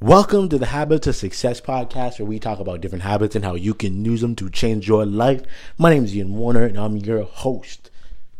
Welcome 0.00 0.48
to 0.50 0.58
the 0.58 0.66
Habits 0.66 1.08
of 1.08 1.16
Success 1.16 1.60
podcast, 1.60 2.20
where 2.20 2.26
we 2.26 2.38
talk 2.38 2.60
about 2.60 2.80
different 2.80 3.02
habits 3.02 3.34
and 3.34 3.44
how 3.44 3.56
you 3.56 3.74
can 3.74 4.04
use 4.04 4.20
them 4.20 4.36
to 4.36 4.48
change 4.48 4.86
your 4.86 5.04
life. 5.04 5.42
My 5.76 5.90
name 5.90 6.04
is 6.04 6.14
Ian 6.14 6.36
Warner, 6.36 6.66
and 6.66 6.78
I'm 6.78 6.98
your 6.98 7.24
host. 7.24 7.90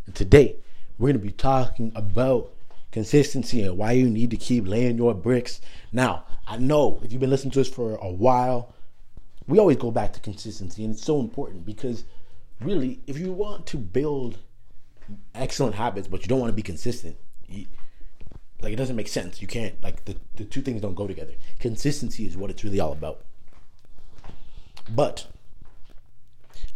And 0.07 0.15
today, 0.15 0.55
we're 0.99 1.09
going 1.09 1.21
to 1.21 1.27
be 1.27 1.33
talking 1.33 1.91
about 1.97 2.55
consistency 2.93 3.65
and 3.65 3.77
why 3.77 3.91
you 3.91 4.09
need 4.09 4.31
to 4.31 4.37
keep 4.37 4.69
laying 4.69 4.99
your 4.99 5.15
bricks. 5.15 5.61
Now, 5.91 6.27
I 6.47 6.59
know 6.59 7.01
if 7.03 7.11
you've 7.11 7.21
been 7.21 7.29
listening 7.29 7.51
to 7.55 7.61
us 7.63 7.69
for 7.69 7.97
a 7.97 8.09
while, 8.09 8.73
we 9.49 9.59
always 9.59 9.79
go 9.79 9.91
back 9.91 10.13
to 10.13 10.21
consistency, 10.21 10.85
and 10.85 10.95
it's 10.95 11.03
so 11.03 11.19
important 11.19 11.67
because 11.67 12.05
really, 12.61 13.01
if 13.09 13.19
you 13.19 13.33
want 13.33 13.67
to 13.67 13.79
build 13.79 14.39
excellent 15.35 15.75
habits, 15.75 16.07
but 16.07 16.23
you 16.23 16.29
don't 16.29 16.39
want 16.39 16.53
to 16.53 16.57
be 16.57 16.63
consistent, 16.63 17.17
like 18.61 18.73
it 18.73 18.77
doesn't 18.77 18.97
make 18.97 19.09
sense. 19.09 19.41
You 19.41 19.49
can't 19.49 19.83
like 19.83 20.05
the, 20.05 20.17
the 20.37 20.45
two 20.45 20.63
things 20.63 20.81
don't 20.81 20.95
go 20.95 21.07
together. 21.07 21.35
Consistency 21.59 22.27
is 22.27 22.37
what 22.37 22.51
it's 22.51 22.65
really 22.65 22.81
all 22.81 22.93
about. 22.93 23.21
But 24.89 25.27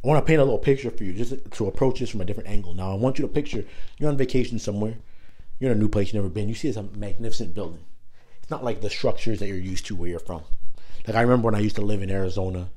I 0.04 0.06
want 0.06 0.24
to 0.24 0.26
paint 0.26 0.40
a 0.40 0.44
little 0.44 0.58
picture 0.58 0.90
for 0.90 1.04
you 1.04 1.12
just 1.12 1.34
to 1.52 1.66
approach 1.66 2.00
this 2.00 2.10
from 2.10 2.20
a 2.20 2.24
different 2.24 2.48
angle. 2.48 2.74
Now 2.74 2.92
I 2.92 2.94
want 2.94 3.18
you 3.18 3.26
to 3.26 3.32
picture 3.32 3.64
you're 3.98 4.10
on 4.10 4.16
vacation 4.16 4.58
somewhere. 4.58 4.96
You're 5.58 5.70
in 5.70 5.78
a 5.78 5.80
new 5.80 5.88
place 5.88 6.08
you've 6.08 6.22
never 6.22 6.28
been. 6.28 6.48
You 6.48 6.54
see 6.54 6.70
this 6.70 6.82
magnificent 6.96 7.54
building. 7.54 7.84
It's 8.40 8.50
not 8.50 8.64
like 8.64 8.80
the 8.80 8.90
structures 8.90 9.38
that 9.38 9.48
you're 9.48 9.56
used 9.56 9.86
to 9.86 9.96
where 9.96 10.08
you're 10.08 10.18
from. 10.18 10.42
Like 11.06 11.16
I 11.16 11.22
remember 11.22 11.46
when 11.46 11.54
I 11.54 11.60
used 11.60 11.76
to 11.76 11.82
live 11.82 12.02
in 12.02 12.10
Arizona. 12.10 12.70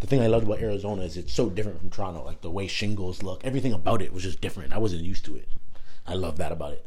The 0.00 0.06
thing 0.06 0.22
I 0.22 0.28
loved 0.28 0.46
about 0.46 0.60
Arizona 0.60 1.02
is 1.02 1.18
it's 1.18 1.32
so 1.32 1.50
different 1.50 1.78
from 1.78 1.90
Toronto. 1.90 2.24
Like 2.24 2.40
the 2.40 2.50
way 2.50 2.66
shingles 2.66 3.22
look, 3.22 3.44
everything 3.44 3.74
about 3.74 4.00
it 4.00 4.12
was 4.12 4.22
just 4.22 4.40
different. 4.40 4.72
I 4.72 4.78
wasn't 4.78 5.02
used 5.02 5.26
to 5.26 5.36
it. 5.36 5.48
I 6.06 6.14
love 6.14 6.38
that 6.38 6.52
about 6.52 6.72
it. 6.72 6.86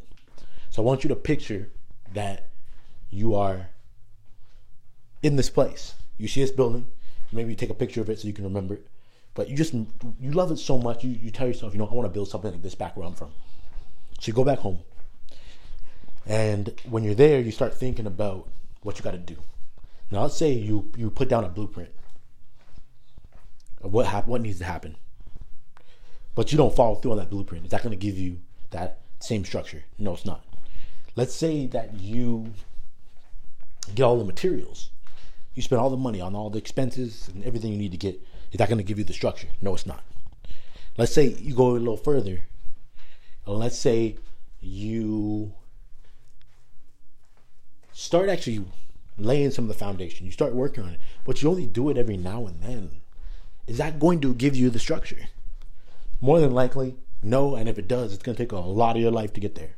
So 0.73 0.81
I 0.81 0.85
want 0.85 1.03
you 1.03 1.07
to 1.09 1.15
picture 1.15 1.69
that 2.15 2.49
you 3.11 3.35
are 3.35 3.67
in 5.21 5.35
this 5.35 5.51
place. 5.51 5.93
You 6.17 6.27
see 6.27 6.41
this 6.41 6.49
building. 6.49 6.87
Maybe 7.31 7.51
you 7.51 7.55
take 7.55 7.69
a 7.69 7.75
picture 7.75 8.01
of 8.01 8.09
it 8.09 8.19
so 8.19 8.27
you 8.27 8.33
can 8.33 8.43
remember 8.43 8.73
it. 8.73 8.87
But 9.35 9.49
you 9.49 9.55
just 9.55 9.75
you 9.75 10.31
love 10.31 10.49
it 10.49 10.57
so 10.57 10.79
much. 10.79 11.03
You 11.03 11.11
you 11.11 11.29
tell 11.29 11.45
yourself, 11.45 11.73
you 11.73 11.77
know, 11.77 11.85
I 11.85 11.93
want 11.93 12.07
to 12.07 12.11
build 12.11 12.27
something 12.27 12.51
like 12.51 12.63
this 12.63 12.73
back 12.73 12.97
where 12.97 13.05
I'm 13.05 13.13
from. 13.13 13.29
So 14.19 14.29
you 14.29 14.33
go 14.33 14.43
back 14.43 14.57
home. 14.57 14.79
And 16.25 16.73
when 16.89 17.03
you're 17.03 17.13
there, 17.13 17.39
you 17.39 17.51
start 17.51 17.75
thinking 17.77 18.07
about 18.07 18.49
what 18.81 18.97
you 18.97 19.03
got 19.03 19.11
to 19.11 19.19
do. 19.19 19.35
Now, 20.09 20.23
let's 20.23 20.37
say 20.37 20.53
you 20.53 20.91
you 20.97 21.11
put 21.11 21.29
down 21.29 21.43
a 21.43 21.49
blueprint 21.49 21.91
of 23.83 23.93
what 23.93 24.07
hap- 24.07 24.25
what 24.25 24.41
needs 24.41 24.57
to 24.57 24.65
happen, 24.65 24.95
but 26.33 26.51
you 26.51 26.57
don't 26.57 26.75
follow 26.75 26.95
through 26.95 27.11
on 27.11 27.17
that 27.17 27.29
blueprint. 27.29 27.65
Is 27.65 27.69
that 27.69 27.83
going 27.83 27.91
to 27.91 28.05
give 28.07 28.17
you 28.17 28.39
that 28.71 29.01
same 29.19 29.45
structure? 29.45 29.83
No, 29.99 30.15
it's 30.15 30.25
not. 30.25 30.43
Let's 31.15 31.35
say 31.35 31.67
that 31.67 31.99
you 31.99 32.53
get 33.93 34.03
all 34.03 34.17
the 34.17 34.25
materials. 34.25 34.89
You 35.53 35.61
spend 35.61 35.79
all 35.79 35.89
the 35.89 35.97
money 35.97 36.19
on 36.19 36.35
all 36.35 36.49
the 36.49 36.57
expenses 36.57 37.29
and 37.33 37.43
everything 37.43 37.71
you 37.71 37.77
need 37.77 37.91
to 37.91 37.97
get. 37.97 38.19
Is 38.51 38.57
that 38.57 38.69
going 38.69 38.79
to 38.79 38.83
give 38.83 38.97
you 38.97 39.03
the 39.03 39.13
structure? 39.13 39.47
No, 39.61 39.73
it's 39.75 39.85
not. 39.85 40.03
Let's 40.97 41.13
say 41.13 41.27
you 41.27 41.55
go 41.55 41.71
a 41.71 41.77
little 41.77 41.97
further. 41.97 42.41
Let's 43.45 43.77
say 43.77 44.17
you 44.61 45.53
start 47.91 48.29
actually 48.29 48.65
laying 49.17 49.51
some 49.51 49.65
of 49.65 49.69
the 49.69 49.73
foundation. 49.75 50.25
You 50.25 50.31
start 50.31 50.53
working 50.53 50.83
on 50.83 50.91
it, 50.91 50.99
but 51.25 51.41
you 51.41 51.49
only 51.49 51.67
do 51.67 51.89
it 51.89 51.97
every 51.97 52.17
now 52.17 52.47
and 52.47 52.61
then. 52.61 52.89
Is 53.67 53.77
that 53.77 53.99
going 53.99 54.19
to 54.21 54.33
give 54.33 54.55
you 54.55 54.69
the 54.69 54.79
structure? 54.79 55.27
More 56.21 56.39
than 56.39 56.51
likely, 56.51 56.95
no. 57.21 57.55
And 57.55 57.69
if 57.69 57.77
it 57.77 57.87
does, 57.87 58.13
it's 58.13 58.23
going 58.23 58.35
to 58.35 58.43
take 58.43 58.51
a 58.51 58.57
lot 58.57 58.95
of 58.95 59.01
your 59.01 59.11
life 59.11 59.33
to 59.33 59.39
get 59.39 59.55
there. 59.55 59.75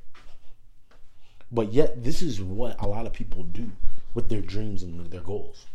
But 1.55 1.71
yet, 1.71 2.03
this 2.03 2.21
is 2.21 2.41
what 2.41 2.75
a 2.81 2.87
lot 2.87 3.07
of 3.07 3.13
people 3.13 3.43
do 3.43 3.71
with 4.13 4.27
their 4.27 4.41
dreams 4.41 4.83
and 4.83 5.09
their 5.09 5.21
goals. 5.21 5.67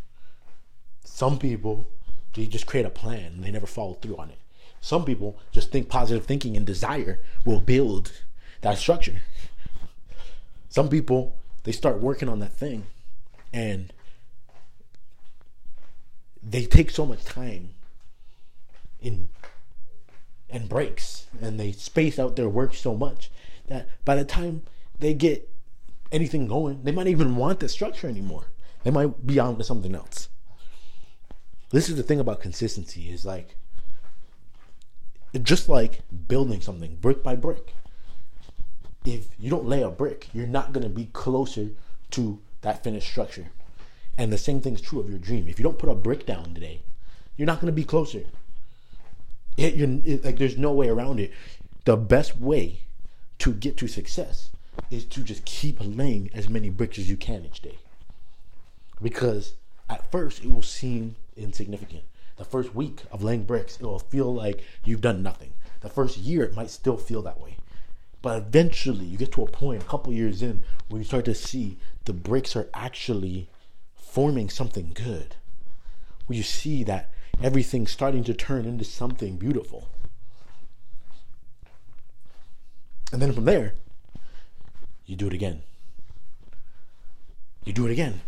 Some 1.05 1.39
people, 1.39 1.89
they 2.35 2.47
just 2.47 2.67
create 2.67 2.85
a 2.85 2.91
plan 2.91 3.33
and 3.33 3.43
they 3.43 3.51
never 3.51 3.67
follow 3.67 3.95
through 3.95 4.19
on 4.19 4.29
it. 4.29 4.39
Some 4.83 5.07
people 5.07 5.39
just 5.53 5.73
think 5.73 5.89
positive 5.89 6.27
thinking 6.27 6.55
and 6.55 6.67
desire 6.67 7.21
will 7.47 7.63
build 7.63 8.13
that 8.61 8.77
structure. 8.77 9.23
Some 10.69 10.91
people, 10.91 11.39
they 11.65 11.73
start 11.73 11.99
working 11.99 12.29
on 12.29 12.41
that 12.41 12.53
thing 12.53 12.85
and 13.51 13.91
they 16.43 16.67
take 16.67 16.91
so 16.91 17.07
much 17.07 17.25
time 17.25 17.71
in 19.01 19.31
and 20.51 20.69
breaks 20.69 21.27
and 21.41 21.59
they 21.59 21.73
space 21.73 22.19
out 22.19 22.37
their 22.37 22.49
work 22.51 22.75
so 22.75 22.95
much 22.95 23.31
that 23.69 23.89
by 24.05 24.15
the 24.15 24.25
time 24.25 24.63
they 24.99 25.15
get 25.15 25.49
anything 26.13 26.47
going. 26.47 26.83
They 26.83 26.93
might 26.93 27.07
even 27.07 27.37
want 27.37 27.61
the 27.61 27.69
structure 27.69 28.09
anymore. 28.09 28.47
They 28.83 28.91
might 28.91 29.27
be 29.27 29.39
on 29.39 29.57
to 29.59 29.65
something 29.65 29.95
else. 29.95 30.29
This 31.71 31.89
is 31.89 31.97
the 31.97 32.03
thing 32.03 32.19
about 32.19 32.41
consistency 32.41 33.11
is 33.11 33.25
like 33.25 33.57
just 35.43 35.69
like 35.69 36.01
building 36.27 36.61
something 36.61 36.97
brick 36.97 37.23
by 37.23 37.37
brick. 37.37 37.75
If 39.05 39.29
you 39.39 39.51
don't 39.51 39.67
lay 39.69 39.83
a 39.83 39.91
brick, 39.91 40.29
you're 40.33 40.47
not 40.47 40.73
going 40.73 40.83
to 40.83 40.91
be 40.91 41.07
closer 41.07 41.71
to 42.11 42.41
that 42.63 42.83
finished 42.83 43.09
structure. 43.09 43.47
And 44.19 44.33
the 44.33 44.39
same 44.39 44.61
thing's 44.61 44.81
true 44.81 45.01
of 45.01 45.09
your 45.09 45.19
dream. 45.19 45.47
If 45.49 45.59
you 45.59 45.63
don't 45.63 45.79
put 45.79 45.89
a 45.89 45.95
brick 45.95 46.27
down 46.27 46.53
today, 46.53 46.83
you're 47.37 47.47
not 47.47 47.61
going 47.61 47.73
to 47.73 47.73
be 47.73 47.85
closer. 47.85 48.25
It, 49.57 49.81
it, 49.81 50.25
like 50.25 50.39
there's 50.39 50.59
no 50.59 50.73
way 50.73 50.89
around 50.89 51.21
it. 51.21 51.33
The 51.85 51.97
best 51.97 52.37
way 52.39 52.81
to 53.39 53.53
get 53.53 53.77
to 53.79 53.89
success 53.89 54.51
is 54.91 55.05
to 55.07 55.23
just 55.23 55.45
keep 55.45 55.79
laying 55.81 56.31
as 56.35 56.49
many 56.49 56.71
bricks 56.71 56.99
as 56.99 57.09
you 57.09 57.17
can 57.17 57.45
each 57.45 57.61
day. 57.61 57.79
Because 59.01 59.55
at 59.89 60.11
first 60.11 60.45
it 60.45 60.53
will 60.53 60.63
seem 60.63 61.17
insignificant. 61.37 62.03
The 62.37 62.45
first 62.45 62.75
week 62.75 63.03
of 63.13 63.23
laying 63.23 63.45
bricks, 63.45 63.77
it 63.77 63.83
will 63.83 63.99
feel 63.99 64.33
like 64.35 64.65
you've 64.85 65.01
done 65.01 65.23
nothing. 65.23 65.53
The 65.81 65.91
first 65.91 66.17
year, 66.17 66.43
it 66.43 66.57
might 66.57 66.71
still 66.71 66.97
feel 66.97 67.23
that 67.23 67.41
way. 67.41 67.57
But 68.23 68.39
eventually, 68.39 69.05
you 69.05 69.17
get 69.17 69.33
to 69.33 69.43
a 69.43 69.51
point, 69.51 69.83
a 69.83 69.87
couple 69.87 70.13
years 70.13 70.43
in, 70.43 70.63
where 70.89 71.01
you 71.01 71.07
start 71.07 71.25
to 71.27 71.35
see 71.35 71.79
the 72.05 72.13
bricks 72.13 72.57
are 72.57 72.69
actually 72.75 73.49
forming 73.95 74.51
something 74.51 74.93
good. 74.95 75.37
Where 76.27 76.37
you 76.37 76.43
see 76.43 76.85
that 76.85 77.11
everything's 77.43 77.91
starting 77.91 78.25
to 78.25 78.35
turn 78.35 78.67
into 78.67 78.85
something 78.85 79.37
beautiful. 79.37 79.89
And 83.13 83.21
then 83.21 83.33
from 83.33 83.45
there, 83.45 83.75
you 85.11 85.17
do 85.17 85.27
it 85.27 85.35
again. 85.35 85.65
You 87.65 87.73
do 87.73 87.85
it 87.85 87.91
again. 87.91 88.21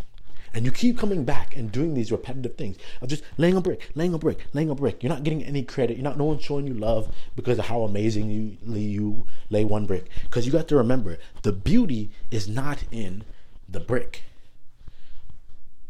And 0.52 0.64
you 0.66 0.72
keep 0.72 0.98
coming 0.98 1.24
back 1.24 1.56
and 1.56 1.70
doing 1.70 1.94
these 1.94 2.10
repetitive 2.10 2.56
things 2.56 2.76
of 3.00 3.08
just 3.08 3.22
laying 3.38 3.56
a 3.56 3.60
brick, 3.60 3.88
laying 3.94 4.12
a 4.12 4.18
brick, 4.18 4.46
laying 4.52 4.68
a 4.68 4.74
brick. 4.74 5.00
You're 5.02 5.12
not 5.12 5.22
getting 5.22 5.44
any 5.44 5.62
credit. 5.62 5.96
You're 5.96 6.02
not 6.02 6.18
no 6.18 6.24
one's 6.24 6.42
showing 6.42 6.66
you 6.66 6.74
love 6.74 7.14
because 7.36 7.58
of 7.60 7.66
how 7.66 7.82
amazingly 7.82 8.34
you 8.34 8.56
you 8.66 9.26
lay 9.48 9.64
one 9.64 9.86
brick. 9.86 10.08
Because 10.24 10.44
you 10.44 10.50
got 10.50 10.66
to 10.68 10.76
remember, 10.76 11.18
the 11.42 11.52
beauty 11.52 12.10
is 12.32 12.48
not 12.48 12.82
in 12.90 13.22
the 13.68 13.80
brick. 13.80 14.24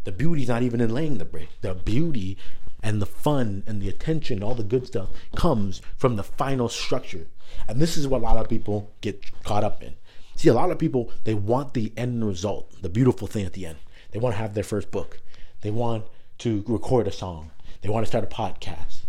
The 0.05 0.13
beauty 0.13 0.43
is 0.43 0.49
not 0.49 0.63
even 0.63 0.83
in 0.83 0.93
laying 0.93 1.17
the 1.17 1.25
brick. 1.25 1.49
The 1.63 1.75
beauty 1.75 2.37
and 2.83 3.01
the 3.01 3.07
fun 3.07 3.63
and 3.67 3.81
the 3.81 3.89
attention, 3.89 4.43
all 4.43 4.55
the 4.55 4.63
good 4.63 4.87
stuff 4.87 5.09
comes 5.35 5.81
from 5.97 6.17
the 6.17 6.23
final 6.23 6.69
structure. 6.69 7.29
And 7.67 7.81
this 7.81 7.97
is 7.97 8.07
what 8.07 8.21
a 8.21 8.25
lot 8.25 8.37
of 8.37 8.49
people 8.49 8.93
get 9.01 9.43
caught 9.43 9.65
up 9.65 9.83
in. 9.83 9.95
See, 10.35 10.49
a 10.49 10.55
lot 10.55 10.71
of 10.71 10.79
people, 10.79 11.11
they 11.25 11.35
want 11.35 11.75
the 11.75 11.93
end 11.97 12.25
result, 12.27 12.73
the 12.83 12.89
beautiful 12.89 13.27
thing 13.27 13.45
at 13.45 13.53
the 13.53 13.67
end. 13.67 13.79
They 14.11 14.19
want 14.19 14.35
to 14.35 14.39
have 14.39 14.55
their 14.55 14.65
first 14.65 14.91
book. 14.91 15.21
They 15.61 15.71
want 15.71 16.07
to 16.39 16.65
record 16.67 17.07
a 17.07 17.13
song. 17.13 17.51
They 17.81 17.89
want 17.89 18.05
to 18.05 18.09
start 18.09 18.25
a 18.25 18.27
podcast. 18.27 19.03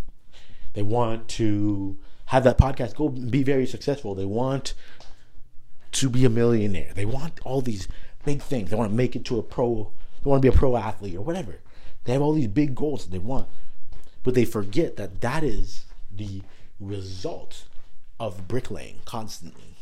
They 0.73 0.81
want 0.81 1.27
to 1.29 1.97
have 2.25 2.43
that 2.43 2.57
podcast 2.57 2.95
go 2.95 3.09
be 3.09 3.43
very 3.43 3.65
successful. 3.65 4.15
They 4.15 4.25
want 4.25 4.73
to 5.91 6.09
be 6.09 6.25
a 6.25 6.29
millionaire. 6.29 6.91
They 6.95 7.05
want 7.05 7.39
all 7.43 7.61
these 7.61 7.87
big 8.25 8.41
things. 8.41 8.69
They 8.69 8.75
want 8.75 8.91
to 8.91 8.95
make 8.95 9.15
it 9.15 9.25
to 9.25 9.37
a 9.37 9.43
pro. 9.43 9.91
They 10.23 10.29
want 10.29 10.41
to 10.41 10.49
be 10.49 10.55
a 10.55 10.57
pro 10.57 10.75
athlete 10.75 11.15
or 11.15 11.21
whatever. 11.21 11.59
They 12.03 12.13
have 12.13 12.21
all 12.21 12.33
these 12.33 12.47
big 12.47 12.75
goals 12.75 13.05
that 13.05 13.11
they 13.11 13.19
want. 13.19 13.47
But 14.23 14.33
they 14.33 14.45
forget 14.45 14.95
that 14.97 15.21
that 15.21 15.43
is 15.43 15.85
the 16.11 16.41
result 16.79 17.65
of 18.19 18.47
bricklaying 18.47 19.01
constantly 19.05 19.75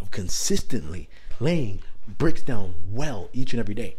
of 0.00 0.10
consistently 0.10 1.08
laying 1.40 1.80
bricks 2.18 2.42
down 2.42 2.74
well 2.90 3.28
each 3.32 3.52
and 3.52 3.60
every 3.60 3.74
day. 3.74 3.96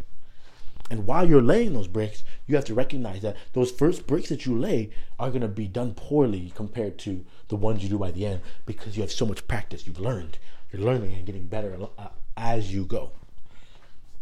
And 0.90 1.06
while 1.06 1.28
you're 1.28 1.42
laying 1.42 1.74
those 1.74 1.88
bricks, 1.88 2.24
you 2.46 2.56
have 2.56 2.66
to 2.66 2.74
recognize 2.74 3.22
that 3.22 3.36
those 3.54 3.72
first 3.72 4.08
bricks 4.08 4.30
that 4.30 4.46
you 4.46 4.58
lay 4.58 4.90
are 5.20 5.30
going 5.30 5.42
to 5.42 5.48
be 5.48 5.68
done 5.68 5.94
poorly 5.94 6.54
compared 6.56 6.98
to 7.00 7.26
the 7.50 7.58
ones 7.58 7.84
you 7.84 7.90
do 7.90 7.98
by 7.98 8.12
the 8.12 8.26
end 8.26 8.42
because 8.66 8.96
you 8.96 9.04
have 9.04 9.12
so 9.12 9.26
much 9.26 9.48
practice. 9.48 9.86
You've 9.86 10.00
learned. 10.00 10.38
You're 10.72 10.82
learning 10.82 11.14
and 11.14 11.26
getting 11.26 11.48
better 11.48 11.78
uh, 11.98 12.08
as 12.38 12.74
you 12.74 12.86
go. 12.86 13.12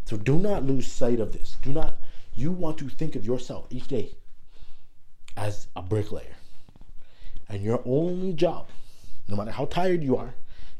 So 0.05 0.17
do 0.17 0.37
not 0.37 0.63
lose 0.63 0.91
sight 0.91 1.19
of 1.19 1.33
this. 1.33 1.57
Do 1.61 1.71
not, 1.71 1.97
you 2.35 2.51
want 2.51 2.77
to 2.79 2.89
think 2.89 3.15
of 3.15 3.25
yourself 3.25 3.67
each 3.69 3.87
day 3.87 4.15
as 5.37 5.67
a 5.75 5.81
bricklayer. 5.81 6.35
And 7.47 7.61
your 7.61 7.81
only 7.85 8.33
job, 8.33 8.69
no 9.27 9.35
matter 9.35 9.51
how 9.51 9.65
tired 9.65 10.03
you 10.03 10.17
are, 10.17 10.33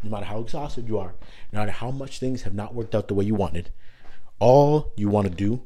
no 0.03 0.09
matter 0.09 0.25
how 0.25 0.39
exhausted 0.39 0.87
you 0.87 0.97
are, 0.97 1.13
no 1.51 1.59
matter 1.59 1.71
how 1.71 1.91
much 1.91 2.19
things 2.19 2.43
have 2.43 2.53
not 2.53 2.73
worked 2.73 2.95
out 2.95 3.07
the 3.07 3.13
way 3.13 3.25
you 3.25 3.35
wanted, 3.35 3.71
all 4.39 4.91
you 4.95 5.09
want 5.09 5.27
to 5.27 5.33
do 5.33 5.61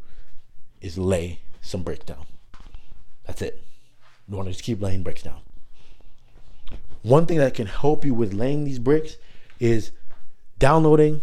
is 0.82 0.98
lay 0.98 1.40
some 1.62 1.84
bricks 1.84 2.06
down. 2.06 2.26
That's 3.26 3.42
it. 3.42 3.64
You 4.28 4.36
want 4.36 4.48
to 4.48 4.54
just 4.54 4.64
keep 4.64 4.82
laying 4.82 5.04
bricks 5.04 5.24
down. 5.24 5.42
One 7.02 7.26
thing 7.26 7.38
that 7.38 7.54
can 7.54 7.68
help 7.68 8.04
you 8.04 8.14
with 8.14 8.34
laying 8.34 8.66
these 8.66 8.80
bricks 8.80 9.16
is 9.60 9.92
downloading 10.58 11.22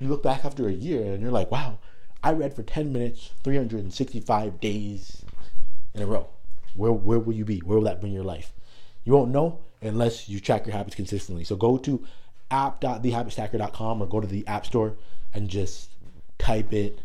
you 0.00 0.08
look 0.08 0.24
back 0.24 0.44
after 0.44 0.66
a 0.66 0.72
year 0.72 1.12
and 1.12 1.22
you're 1.22 1.30
like, 1.30 1.52
wow, 1.52 1.78
I 2.20 2.32
read 2.32 2.52
for 2.52 2.64
10 2.64 2.92
minutes, 2.92 3.30
365 3.44 4.58
days 4.58 5.24
in 5.94 6.02
a 6.02 6.06
row. 6.06 6.26
Where, 6.74 6.90
where 6.90 7.20
will 7.20 7.34
you 7.34 7.44
be? 7.44 7.60
Where 7.60 7.78
will 7.78 7.84
that 7.84 8.00
bring 8.00 8.12
your 8.12 8.24
life? 8.24 8.52
You 9.04 9.12
won't 9.12 9.30
know 9.30 9.60
unless 9.86 10.28
you 10.28 10.40
track 10.40 10.66
your 10.66 10.74
habits 10.74 10.94
consistently. 10.96 11.44
So 11.44 11.56
go 11.56 11.76
to 11.78 12.04
app.thehabitstacker.com 12.50 14.02
or 14.02 14.06
go 14.06 14.20
to 14.20 14.26
the 14.26 14.46
App 14.46 14.66
Store 14.66 14.94
and 15.32 15.48
just 15.48 15.90
type 16.38 16.72
it 16.72 17.00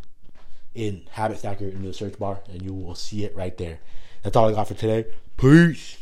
in 0.75 1.03
Habit 1.11 1.39
Stacker 1.39 1.65
into 1.65 1.87
the 1.87 1.93
search 1.93 2.17
bar 2.19 2.39
and 2.51 2.61
you 2.61 2.73
will 2.73 2.95
see 2.95 3.25
it 3.25 3.35
right 3.35 3.57
there. 3.57 3.79
That's 4.23 4.35
all 4.35 4.49
I 4.49 4.53
got 4.53 4.67
for 4.67 4.73
today. 4.73 5.09
Peace. 5.37 5.97